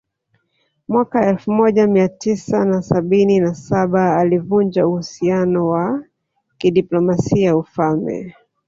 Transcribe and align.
Mwaka 0.87 1.27
elfu 1.27 1.51
moja 1.51 1.87
Mia 1.87 2.07
tisa 2.09 2.65
na 2.65 2.81
sabini 2.81 3.39
na 3.39 3.55
saba 3.55 4.17
alivunja 4.17 4.87
uhusiano 4.87 5.67
wa 5.67 6.03
kidiplomasia 6.57 7.57
Ufalme 7.57 8.35